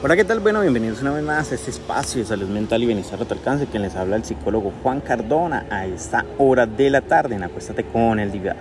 [0.00, 0.38] Hola, ¿qué tal?
[0.38, 3.34] Bueno, bienvenidos una vez más a este espacio de salud mental y bienestar a tu
[3.34, 3.66] alcance.
[3.66, 7.82] Quien les habla el psicólogo Juan Cardona a esta hora de la tarde en Acuéstate
[7.82, 8.54] con el Divino.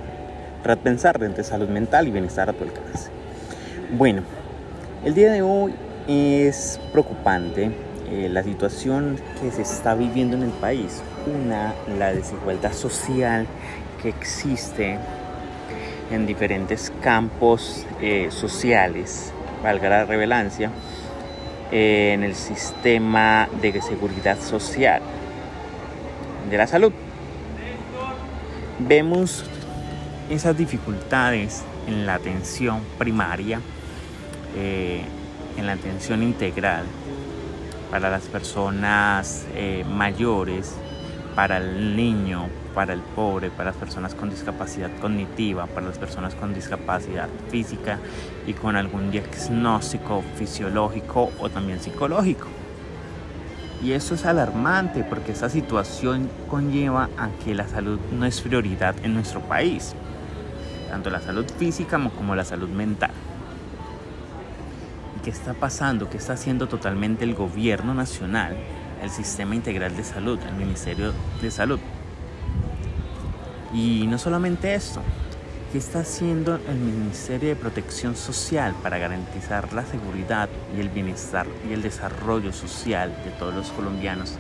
[0.64, 3.12] Para pensar entre salud mental y bienestar a tu alcance.
[3.92, 4.24] Bueno,
[5.06, 5.76] el día de hoy
[6.08, 7.70] es preocupante
[8.10, 11.04] eh, la situación que se está viviendo en el país.
[11.28, 13.46] Una, la desigualdad social
[14.02, 14.98] que existe
[16.10, 19.32] en diferentes campos eh, sociales,
[19.62, 20.72] valga la revelancia,
[21.72, 25.02] en el sistema de seguridad social
[26.50, 26.94] de la salud.
[28.80, 29.44] Vemos
[30.30, 33.60] esas dificultades en la atención primaria,
[34.56, 35.02] eh,
[35.58, 36.86] en la atención integral
[37.92, 39.46] para las personas
[39.90, 40.76] mayores,
[41.38, 46.34] para el niño, para el pobre, para las personas con discapacidad cognitiva, para las personas
[46.34, 48.00] con discapacidad física
[48.48, 52.48] y con algún diagnóstico fisiológico o también psicológico.
[53.84, 58.96] Y eso es alarmante porque esta situación conlleva a que la salud no es prioridad
[59.04, 59.94] en nuestro país,
[60.90, 63.12] tanto la salud física como la salud mental.
[65.20, 66.10] ¿Y qué está pasando?
[66.10, 68.58] ¿Qué está haciendo totalmente el gobierno nacional,
[69.02, 71.80] el sistema integral de salud, el Ministerio de Salud?
[73.74, 75.02] Y no solamente esto,
[75.72, 81.48] ¿qué está haciendo el Ministerio de Protección Social para garantizar la seguridad y el bienestar
[81.70, 84.38] y el desarrollo social de todos los colombianos?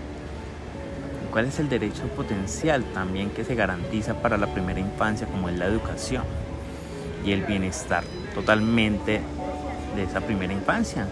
[1.31, 5.57] ¿Cuál es el derecho potencial también que se garantiza para la primera infancia como es
[5.57, 6.23] la educación
[7.25, 9.21] y el bienestar totalmente
[9.95, 11.05] de esa primera infancia?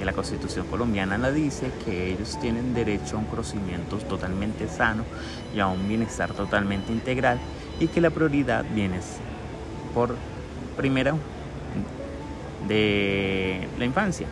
[0.00, 5.04] Que la Constitución colombiana la dice que ellos tienen derecho a un conocimiento totalmente sano
[5.54, 7.38] y a un bienestar totalmente integral
[7.78, 8.98] y que la prioridad viene
[9.92, 10.16] por
[10.74, 11.18] primero
[12.66, 14.26] de la infancia.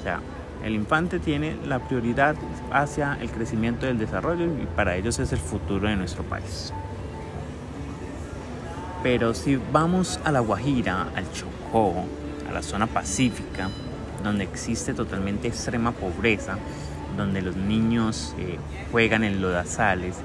[0.00, 0.20] O sea,
[0.64, 2.34] el infante tiene la prioridad
[2.72, 6.72] hacia el crecimiento y el desarrollo y para ellos es el futuro de nuestro país.
[9.04, 11.94] Pero si vamos a La Guajira, al Chocó,
[12.50, 13.70] a la zona pacífica,
[14.22, 16.58] donde existe totalmente extrema pobreza,
[17.16, 18.58] donde los niños eh,
[18.92, 20.16] juegan en lodazales,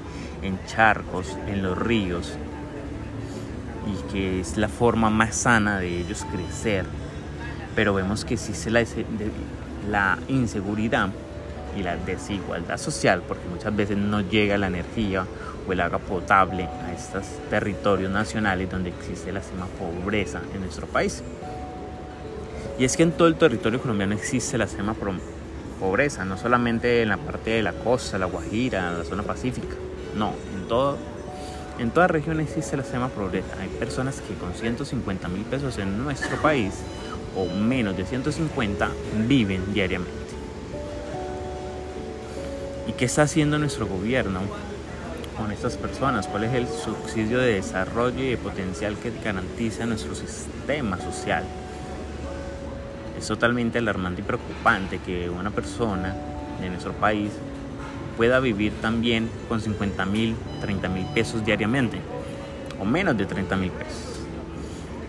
[0.42, 2.34] en charcos, en los ríos,
[3.86, 6.84] y que es la forma más sana de ellos crecer.
[7.74, 8.84] Pero vemos que existe la,
[9.90, 11.10] la inseguridad
[11.76, 15.26] y la desigualdad social, porque muchas veces no llega la energía
[15.66, 20.86] o el agua potable a estos territorios nacionales donde existe la extrema pobreza en nuestro
[20.86, 21.22] país.
[22.78, 24.94] Y es que en todo el territorio colombiano existe la extrema
[25.78, 29.76] pobreza, no solamente en la parte de la costa, la Guajira, la zona pacífica.
[30.16, 30.98] No, en todo
[31.78, 33.48] en toda región existe la extrema pobreza.
[33.60, 36.74] Hay personas que con 150 mil pesos en nuestro país
[37.36, 38.90] o menos de 150
[39.26, 40.12] viven diariamente.
[42.86, 44.40] ¿Y qué está haciendo nuestro gobierno
[45.36, 46.26] con estas personas?
[46.26, 51.44] ¿Cuál es el subsidio de desarrollo y de potencial que garantiza nuestro sistema social?
[53.22, 56.12] Es totalmente alarmante y preocupante que una persona
[56.60, 57.30] de nuestro país
[58.16, 61.98] pueda vivir también con 50 mil, 30 mil pesos diariamente,
[62.80, 64.26] o menos de 30 mil pesos.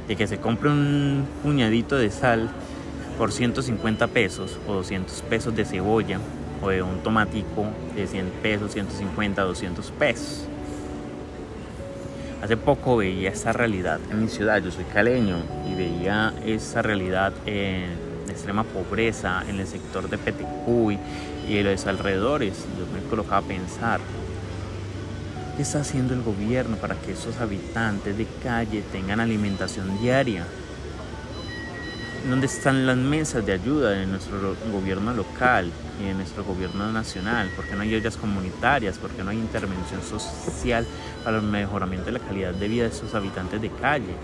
[0.07, 2.51] De que se compre un puñadito de sal
[3.17, 6.19] por 150 pesos o 200 pesos de cebolla
[6.61, 10.47] o de un tomatico de 100 pesos, 150, 200 pesos.
[12.43, 17.31] Hace poco veía esta realidad en mi ciudad, yo soy caleño, y veía esa realidad
[17.45, 17.85] en
[18.27, 20.99] extrema pobreza en el sector de Petecuy
[21.47, 22.65] y de los alrededores.
[22.77, 24.01] Yo me colocaba a pensar,
[25.55, 30.45] ¿qué está haciendo el gobierno para que esos habitantes de calle tengan alimentación diaria?
[32.29, 35.69] ¿Dónde están las mesas de ayuda de nuestro gobierno local
[36.01, 37.49] y de nuestro gobierno nacional?
[37.53, 38.97] ¿Por qué no hay ollas comunitarias?
[38.97, 40.87] ¿Por qué no hay intervención social
[41.25, 44.15] para el mejoramiento de la calidad de vida de esos habitantes de calle?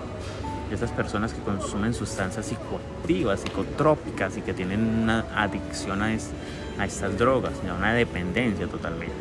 [0.71, 7.53] esas personas que consumen sustancias psicoactivas, psicotrópicas y que tienen una adicción a, estas drogas,
[7.63, 9.15] una dependencia totalmente.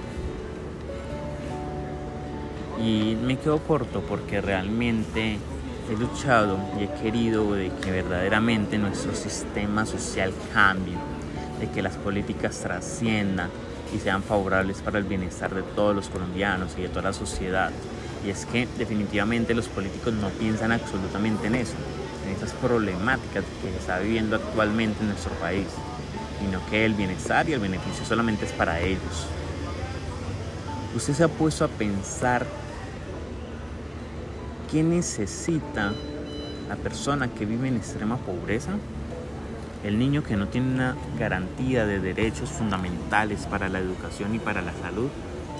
[2.80, 5.38] Y me quedo corto porque realmente
[5.90, 10.96] he luchado y he querido de que verdaderamente nuestro sistema social cambie,
[11.60, 13.50] de que las políticas trasciendan
[13.94, 17.70] y sean favorables para el bienestar de todos los colombianos y de toda la sociedad.
[18.24, 21.74] Y es que definitivamente los políticos no piensan absolutamente en eso,
[22.26, 25.66] en esas problemáticas que se está viviendo actualmente en nuestro país,
[26.40, 29.26] sino que el bienestar y el beneficio solamente es para ellos.
[30.94, 32.44] ¿Usted se ha puesto a pensar
[34.70, 35.92] qué necesita
[36.68, 38.72] la persona que vive en extrema pobreza?
[39.84, 44.60] El niño que no tiene una garantía de derechos fundamentales para la educación y para
[44.60, 45.08] la salud,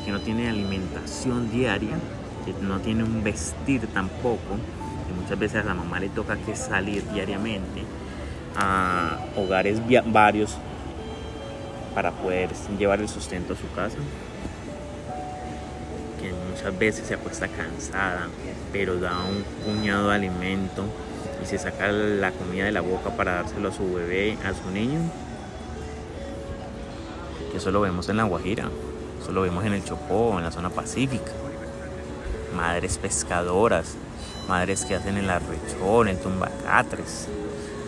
[0.04, 1.96] que no tiene alimentación diaria,
[2.44, 4.56] que no tiene un vestir tampoco,
[5.06, 7.84] que muchas veces a la mamá le toca que salir diariamente
[8.56, 10.56] a hogares varios
[11.94, 13.96] para poder llevar el sustento a su casa
[16.20, 18.28] que muchas veces se acuesta cansada,
[18.72, 20.84] pero da un puñado de alimento
[21.42, 24.70] y se saca la comida de la boca para dárselo a su bebé, a su
[24.70, 25.00] niño.
[27.50, 28.68] Que eso lo vemos en la Guajira,
[29.22, 31.32] eso lo vemos en el Chocó, en la zona pacífica.
[32.56, 33.94] Madres pescadoras,
[34.48, 37.28] madres que hacen el arrechón, el tumbacatres,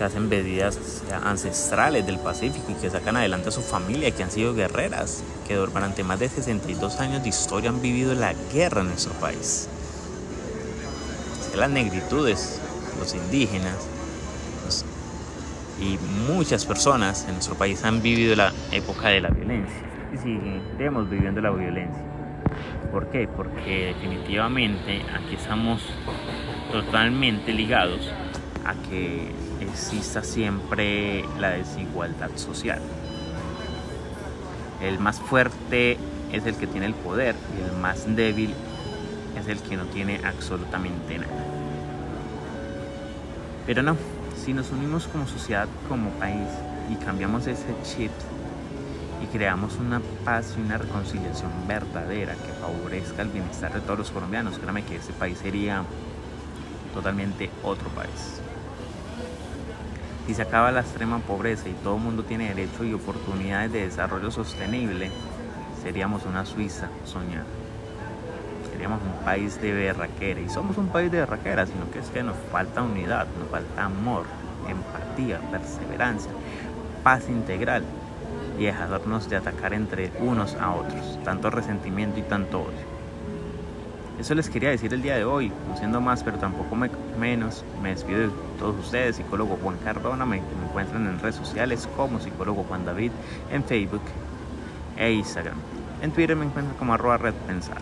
[0.00, 4.30] que hacen bebidas ancestrales del Pacífico y que sacan adelante a su familia, que han
[4.30, 8.86] sido guerreras, que durante más de 62 años de historia han vivido la guerra en
[8.86, 9.68] nuestro país.
[11.54, 12.62] Las negritudes,
[12.98, 13.76] los indígenas
[15.78, 15.98] y
[16.32, 19.82] muchas personas en nuestro país han vivido la época de la violencia
[20.14, 22.02] y seguiremos viviendo la violencia.
[22.90, 23.28] ¿Por qué?
[23.28, 25.82] Porque definitivamente aquí estamos
[26.72, 28.10] totalmente ligados
[28.64, 32.80] a que exista siempre la desigualdad social.
[34.82, 35.98] El más fuerte
[36.32, 38.54] es el que tiene el poder y el más débil
[39.38, 41.44] es el que no tiene absolutamente nada.
[43.66, 43.96] Pero no,
[44.44, 46.48] si nos unimos como sociedad, como país
[46.90, 48.10] y cambiamos ese chip
[49.22, 54.10] y creamos una paz y una reconciliación verdadera que favorezca el bienestar de todos los
[54.10, 55.84] colombianos, créame que ese país sería
[56.94, 58.40] totalmente otro país.
[60.30, 63.80] Si se acaba la extrema pobreza y todo el mundo tiene derecho y oportunidades de
[63.80, 65.10] desarrollo sostenible,
[65.82, 67.46] seríamos una Suiza soñada.
[68.70, 70.40] Seríamos un país de berraquera.
[70.40, 73.86] Y somos un país de berraquera, sino que es que nos falta unidad, nos falta
[73.86, 74.22] amor,
[74.68, 76.30] empatía, perseverancia,
[77.02, 77.82] paz integral
[78.56, 82.99] y dejarnos de atacar entre unos a otros, tanto resentimiento y tanto odio.
[84.20, 86.76] Eso les quería decir el día de hoy, no siendo más, pero tampoco
[87.18, 87.64] menos.
[87.82, 88.28] Me despido de
[88.58, 90.26] todos ustedes, psicólogo Juan Cardona.
[90.26, 93.12] Me, encuentran en redes sociales como psicólogo Juan David,
[93.50, 94.02] en Facebook
[94.98, 95.56] e Instagram.
[96.02, 97.78] En Twitter me encuentran como arroba red pensar.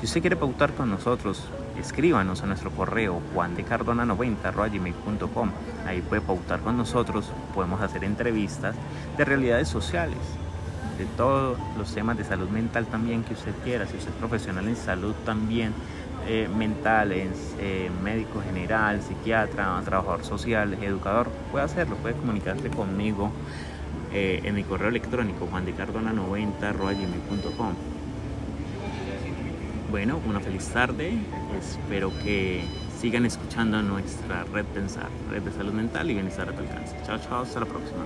[0.00, 1.44] Si usted quiere pautar con nosotros,
[1.78, 5.50] escríbanos a nuestro correo juandecardona90.gmail.com.
[5.86, 8.74] Ahí puede pautar con nosotros, podemos hacer entrevistas
[9.16, 10.18] de realidades sociales
[10.98, 14.66] de todos los temas de salud mental también que usted quiera, si usted es profesional
[14.66, 15.72] en salud también,
[16.28, 23.30] eh, mental, es eh, médico general, psiquiatra, trabajador social, educador, puede hacerlo, puede comunicarse conmigo
[24.12, 27.74] eh, en mi correo electrónico juandecardona90.com.
[29.90, 31.12] Bueno, una feliz tarde,
[31.60, 32.64] espero que
[33.00, 36.96] sigan escuchando nuestra red Pensar, red de salud mental y bienestar a tu alcance.
[37.06, 38.04] Chao, chao, hasta la próxima.